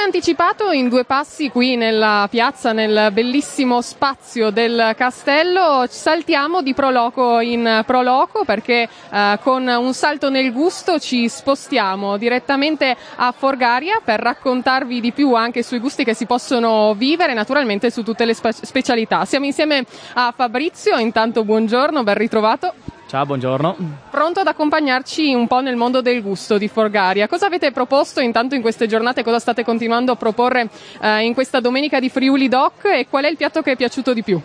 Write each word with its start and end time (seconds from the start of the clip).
come 0.00 0.14
anticipato 0.14 0.70
in 0.70 0.88
due 0.88 1.04
passi 1.04 1.50
qui 1.50 1.76
nella 1.76 2.26
piazza, 2.30 2.72
nel 2.72 3.10
bellissimo 3.12 3.82
spazio 3.82 4.48
del 4.48 4.94
castello, 4.96 5.84
saltiamo 5.90 6.62
di 6.62 6.72
Proloco 6.72 7.40
in 7.40 7.82
Proloco 7.84 8.44
perché 8.46 8.88
eh, 9.10 9.38
con 9.42 9.66
un 9.66 9.92
salto 9.92 10.30
nel 10.30 10.52
gusto 10.52 10.98
ci 10.98 11.28
spostiamo 11.28 12.16
direttamente 12.16 12.96
a 13.16 13.30
Forgaria 13.36 14.00
per 14.02 14.20
raccontarvi 14.20 15.00
di 15.00 15.12
più 15.12 15.34
anche 15.34 15.62
sui 15.62 15.80
gusti 15.80 16.02
che 16.02 16.14
si 16.14 16.24
possono 16.24 16.94
vivere, 16.94 17.34
naturalmente 17.34 17.90
su 17.90 18.02
tutte 18.02 18.24
le 18.24 18.32
spe- 18.32 18.52
specialità. 18.52 19.26
Siamo 19.26 19.44
insieme 19.44 19.84
a 20.14 20.32
Fabrizio, 20.34 20.96
intanto 20.96 21.44
buongiorno, 21.44 22.02
ben 22.02 22.16
ritrovato. 22.16 22.72
Ciao, 23.10 23.26
buongiorno. 23.26 23.76
Pronto 24.08 24.38
ad 24.38 24.46
accompagnarci 24.46 25.34
un 25.34 25.48
po' 25.48 25.60
nel 25.60 25.74
mondo 25.74 26.00
del 26.00 26.22
gusto 26.22 26.58
di 26.58 26.68
Forgaria. 26.68 27.26
Cosa 27.26 27.46
avete 27.46 27.72
proposto 27.72 28.20
intanto 28.20 28.54
in 28.54 28.60
queste 28.60 28.86
giornate? 28.86 29.24
Cosa 29.24 29.40
state 29.40 29.64
continuando 29.64 30.12
a 30.12 30.14
proporre 30.14 30.68
eh, 31.02 31.24
in 31.24 31.34
questa 31.34 31.58
domenica 31.58 31.98
di 31.98 32.08
Friuli 32.08 32.46
Doc? 32.46 32.84
E 32.84 33.08
qual 33.10 33.24
è 33.24 33.28
il 33.28 33.36
piatto 33.36 33.62
che 33.62 33.72
è 33.72 33.76
piaciuto 33.76 34.14
di 34.14 34.22
più? 34.22 34.40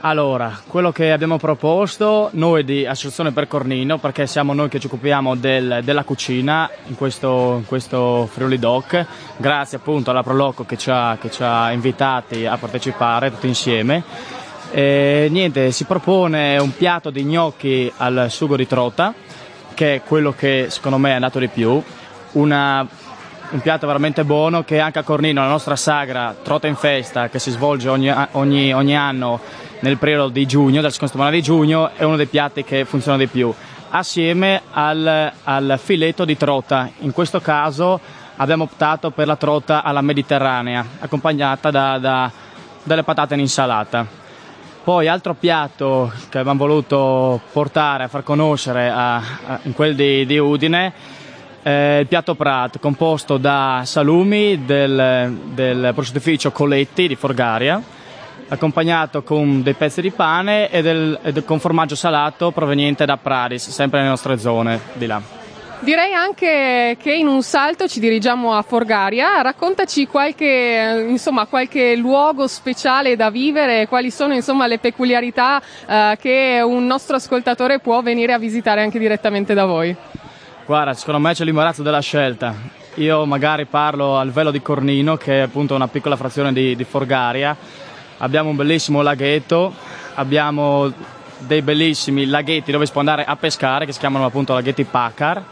Allora, 0.00 0.60
quello 0.66 0.90
che 0.90 1.12
abbiamo 1.12 1.36
proposto 1.36 2.30
noi 2.32 2.64
di 2.64 2.84
Associazione 2.84 3.30
per 3.30 3.46
Cornino, 3.46 3.98
perché 3.98 4.26
siamo 4.26 4.54
noi 4.54 4.68
che 4.68 4.80
ci 4.80 4.86
occupiamo 4.86 5.36
del, 5.36 5.82
della 5.84 6.02
cucina 6.02 6.68
in 6.88 6.96
questo, 6.96 7.58
in 7.58 7.64
questo, 7.64 8.28
Friuli 8.28 8.58
Doc, 8.58 9.06
grazie 9.36 9.76
appunto 9.76 10.10
alla 10.10 10.24
Proloco 10.24 10.64
che 10.64 10.76
ci, 10.76 10.90
ha, 10.90 11.16
che 11.20 11.30
ci 11.30 11.44
ha 11.44 11.70
invitati 11.70 12.44
a 12.44 12.56
partecipare 12.56 13.30
tutti 13.30 13.46
insieme 13.46 14.02
e, 14.70 15.28
niente, 15.30 15.70
si 15.70 15.84
propone 15.84 16.58
un 16.58 16.76
piatto 16.76 17.10
di 17.10 17.24
gnocchi 17.24 17.90
al 17.96 18.26
sugo 18.28 18.56
di 18.56 18.66
trota, 18.66 19.14
che 19.74 19.96
è 19.96 20.02
quello 20.02 20.32
che 20.32 20.66
secondo 20.68 20.98
me 20.98 21.10
è 21.10 21.14
andato 21.14 21.38
di 21.38 21.48
più. 21.48 21.82
Una, 22.32 22.86
un 23.50 23.60
piatto 23.60 23.86
veramente 23.86 24.24
buono 24.24 24.64
che 24.64 24.80
anche 24.80 24.98
a 24.98 25.02
Cornino, 25.02 25.40
la 25.40 25.48
nostra 25.48 25.76
sagra 25.76 26.34
Trota 26.42 26.66
in 26.66 26.76
Festa, 26.76 27.28
che 27.28 27.38
si 27.38 27.50
svolge 27.50 27.88
ogni, 27.88 28.12
ogni, 28.32 28.72
ogni 28.74 28.96
anno 28.96 29.40
nel 29.80 29.96
periodo 29.96 30.28
di 30.28 30.44
giugno, 30.46 30.80
dal 30.80 30.92
secondo 30.92 31.12
settimana 31.12 31.30
di 31.34 31.42
giugno, 31.42 31.90
è 31.94 32.02
uno 32.02 32.16
dei 32.16 32.26
piatti 32.26 32.64
che 32.64 32.84
funziona 32.84 33.16
di 33.16 33.28
più, 33.28 33.52
assieme 33.90 34.62
al, 34.72 35.32
al 35.44 35.78
filetto 35.82 36.24
di 36.24 36.36
trota. 36.36 36.90
In 36.98 37.12
questo 37.12 37.40
caso 37.40 38.00
abbiamo 38.36 38.64
optato 38.64 39.10
per 39.10 39.26
la 39.26 39.36
trota 39.36 39.82
alla 39.82 40.00
mediterranea, 40.00 40.84
accompagnata 40.98 41.70
da, 41.70 41.98
da, 41.98 42.30
dalle 42.82 43.04
patate 43.04 43.34
in 43.34 43.40
insalata. 43.40 44.26
Poi 44.88 45.06
altro 45.06 45.34
piatto 45.34 46.10
che 46.30 46.38
abbiamo 46.38 46.60
voluto 46.60 47.42
portare 47.52 48.04
a 48.04 48.08
far 48.08 48.22
conoscere 48.22 48.88
a, 48.88 49.16
a, 49.16 49.60
in 49.64 49.74
quel 49.74 49.94
di, 49.94 50.24
di 50.24 50.38
Udine 50.38 50.92
è 51.60 51.98
il 52.00 52.06
piatto 52.06 52.34
Prat 52.34 52.78
composto 52.78 53.36
da 53.36 53.82
salumi 53.84 54.64
del, 54.64 55.40
del 55.52 55.90
prosciuttificio 55.92 56.52
Coletti 56.52 57.06
di 57.06 57.16
Forgaria 57.16 57.82
accompagnato 58.48 59.22
con 59.22 59.62
dei 59.62 59.74
pezzi 59.74 60.00
di 60.00 60.10
pane 60.10 60.70
e, 60.70 60.80
del, 60.80 61.18
del, 61.22 61.44
con 61.44 61.60
formaggio 61.60 61.94
salato 61.94 62.50
proveniente 62.50 63.04
da 63.04 63.18
Pradis, 63.18 63.68
sempre 63.68 63.98
nelle 63.98 64.08
nostre 64.12 64.38
zone 64.38 64.80
di 64.94 65.04
là. 65.04 65.37
Direi 65.80 66.12
anche 66.12 66.96
che 67.00 67.12
in 67.14 67.28
un 67.28 67.40
salto 67.42 67.86
ci 67.86 68.00
dirigiamo 68.00 68.52
a 68.52 68.62
Forgaria. 68.62 69.40
Raccontaci 69.42 70.08
qualche, 70.08 71.06
insomma, 71.08 71.46
qualche 71.46 71.94
luogo 71.94 72.48
speciale 72.48 73.14
da 73.14 73.30
vivere, 73.30 73.86
quali 73.86 74.10
sono 74.10 74.34
insomma, 74.34 74.66
le 74.66 74.78
peculiarità 74.78 75.62
eh, 75.86 76.18
che 76.20 76.60
un 76.64 76.84
nostro 76.84 77.16
ascoltatore 77.16 77.78
può 77.78 78.02
venire 78.02 78.32
a 78.32 78.38
visitare 78.38 78.82
anche 78.82 78.98
direttamente 78.98 79.54
da 79.54 79.66
voi. 79.66 79.94
Guarda, 80.66 80.94
secondo 80.94 81.20
me 81.20 81.32
c'è 81.32 81.44
l'imbarazzo 81.44 81.82
della 81.82 82.00
scelta. 82.00 82.54
Io 82.94 83.24
magari 83.24 83.64
parlo 83.64 84.18
al 84.18 84.32
Velo 84.32 84.50
di 84.50 84.60
Cornino, 84.60 85.16
che 85.16 85.38
è 85.38 85.40
appunto 85.42 85.76
una 85.76 85.86
piccola 85.86 86.16
frazione 86.16 86.52
di, 86.52 86.74
di 86.74 86.84
Forgaria. 86.84 87.56
Abbiamo 88.18 88.50
un 88.50 88.56
bellissimo 88.56 89.00
laghetto, 89.00 89.72
abbiamo 90.14 90.92
dei 91.38 91.62
bellissimi 91.62 92.26
laghetti 92.26 92.72
dove 92.72 92.86
si 92.86 92.92
può 92.92 93.00
andare 93.00 93.24
a 93.24 93.36
pescare, 93.36 93.86
che 93.86 93.92
si 93.92 93.98
chiamano 93.98 94.24
appunto 94.26 94.54
laghetti 94.54 94.84
Pacar 94.84 95.42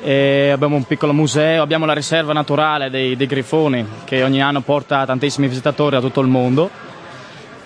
e 0.00 0.50
abbiamo 0.50 0.76
un 0.76 0.84
piccolo 0.84 1.12
museo, 1.12 1.62
abbiamo 1.62 1.86
la 1.86 1.94
riserva 1.94 2.32
naturale 2.32 2.90
dei, 2.90 3.16
dei 3.16 3.26
grifoni 3.26 3.84
che 4.04 4.22
ogni 4.22 4.42
anno 4.42 4.60
porta 4.60 5.06
tantissimi 5.06 5.48
visitatori 5.48 5.96
da 5.96 6.00
tutto 6.00 6.20
il 6.20 6.28
mondo. 6.28 6.70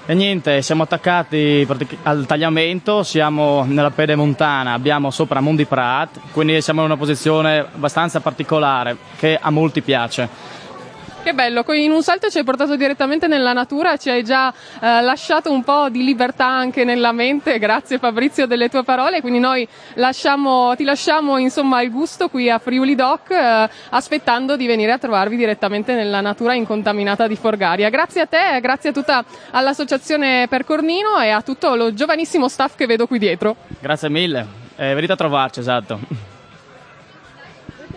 E 0.06 0.14
niente, 0.14 0.60
siamo 0.62 0.82
attaccati 0.82 1.66
al 2.02 2.26
tagliamento, 2.26 3.02
siamo 3.04 3.64
nella 3.64 3.90
pedemontana, 3.90 4.72
abbiamo 4.72 5.10
sopra 5.10 5.40
Mondi 5.40 5.66
Prat, 5.66 6.18
quindi 6.32 6.60
siamo 6.62 6.80
in 6.80 6.86
una 6.86 6.96
posizione 6.96 7.58
abbastanza 7.58 8.20
particolare 8.20 8.96
che 9.16 9.38
a 9.40 9.50
molti 9.50 9.82
piace. 9.82 10.28
Che 11.22 11.34
bello, 11.34 11.62
in 11.74 11.92
un 11.92 12.02
salto 12.02 12.30
ci 12.30 12.38
hai 12.38 12.44
portato 12.44 12.76
direttamente 12.76 13.26
nella 13.26 13.52
natura, 13.52 13.98
ci 13.98 14.08
hai 14.08 14.24
già 14.24 14.52
eh, 14.80 15.02
lasciato 15.02 15.52
un 15.52 15.62
po' 15.62 15.90
di 15.90 16.02
libertà 16.02 16.46
anche 16.46 16.82
nella 16.82 17.12
mente, 17.12 17.58
grazie 17.58 17.98
Fabrizio 17.98 18.46
delle 18.46 18.70
tue 18.70 18.84
parole, 18.84 19.20
quindi 19.20 19.38
noi 19.38 19.68
lasciamo, 19.94 20.74
ti 20.76 20.82
lasciamo 20.82 21.36
insomma 21.36 21.82
il 21.82 21.90
gusto 21.90 22.28
qui 22.28 22.48
a 22.48 22.58
Friuli 22.58 22.94
Doc 22.94 23.30
eh, 23.30 23.68
aspettando 23.90 24.56
di 24.56 24.66
venire 24.66 24.92
a 24.92 24.98
trovarvi 24.98 25.36
direttamente 25.36 25.94
nella 25.94 26.22
natura 26.22 26.54
incontaminata 26.54 27.26
di 27.28 27.36
Forgaria. 27.36 27.90
Grazie 27.90 28.22
a 28.22 28.26
te, 28.26 28.58
grazie 28.60 28.88
a 28.88 28.92
tutta 28.92 29.22
l'associazione 29.52 30.46
per 30.48 30.64
Cornino 30.64 31.20
e 31.20 31.28
a 31.28 31.42
tutto 31.42 31.74
lo 31.74 31.92
giovanissimo 31.92 32.48
staff 32.48 32.76
che 32.76 32.86
vedo 32.86 33.06
qui 33.06 33.18
dietro. 33.18 33.56
Grazie 33.78 34.08
mille, 34.08 34.46
eh, 34.74 34.94
venite 34.94 35.12
a 35.12 35.16
trovarci, 35.16 35.60
esatto. 35.60 36.29